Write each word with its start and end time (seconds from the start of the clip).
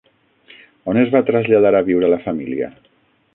On 0.93 0.99
es 1.01 1.11
va 1.17 1.21
traslladar 1.27 1.73
a 1.81 1.83
viure 1.91 2.11
la 2.15 2.21
família? 2.25 2.73